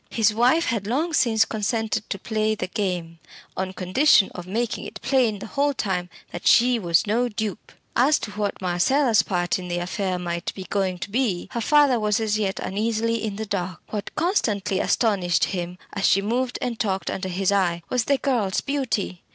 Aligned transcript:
His 0.09 0.33
wife 0.33 0.65
had 0.65 0.87
long 0.87 1.13
since 1.13 1.45
consented 1.45 2.09
to 2.09 2.17
play 2.17 2.55
the 2.55 2.65
game, 2.65 3.19
on 3.55 3.71
condition 3.71 4.31
of 4.33 4.47
making 4.47 4.85
it 4.85 4.99
plain 5.03 5.37
the 5.37 5.45
whole 5.45 5.75
time 5.75 6.09
that 6.31 6.47
she 6.47 6.79
was 6.79 7.05
no 7.05 7.29
dupe. 7.29 7.71
As 7.95 8.17
to 8.21 8.31
what 8.31 8.63
Marcella's 8.63 9.21
part 9.21 9.59
in 9.59 9.67
the 9.67 9.77
affair 9.77 10.17
might 10.17 10.55
be 10.55 10.63
going 10.63 10.97
to 10.97 11.11
be, 11.11 11.49
her 11.51 11.61
father 11.61 11.99
was 11.99 12.19
as 12.19 12.35
yet 12.39 12.59
uneasily 12.59 13.23
in 13.23 13.35
the 13.35 13.45
dark. 13.45 13.79
What 13.91 14.09
constantly 14.15 14.79
astonished 14.79 15.43
him, 15.43 15.77
as 15.93 16.07
she 16.07 16.23
moved 16.23 16.57
and 16.63 16.79
talked 16.79 17.11
under 17.11 17.29
his 17.29 17.51
eye, 17.51 17.83
was 17.91 18.05
the 18.05 18.17
girl's 18.17 18.61
beauty. 18.61 19.21